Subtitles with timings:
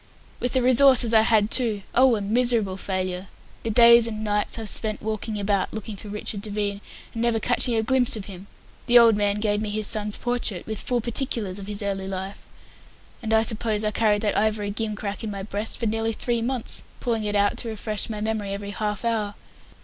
[0.39, 1.83] "With the resources I had, too.
[1.93, 3.27] Oh, a miserable failure!
[3.61, 6.81] The days and nights I've spent walking about looking for Richard Devine,
[7.13, 8.47] and never catching a glimpse of him.
[8.87, 12.47] The old man gave me his son's portrait, with full particulars of his early life,
[13.21, 16.83] and I suppose I carried that ivory gimcrack in my breast for nearly three months,
[16.99, 19.35] pulling it out to refresh my memory every half hour.